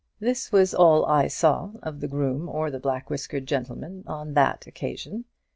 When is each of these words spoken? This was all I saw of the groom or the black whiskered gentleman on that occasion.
This 0.19 0.51
was 0.51 0.73
all 0.73 1.05
I 1.05 1.27
saw 1.27 1.73
of 1.83 1.99
the 1.99 2.07
groom 2.07 2.49
or 2.49 2.71
the 2.71 2.79
black 2.79 3.11
whiskered 3.11 3.45
gentleman 3.45 4.03
on 4.07 4.33
that 4.33 4.65
occasion. 4.65 5.25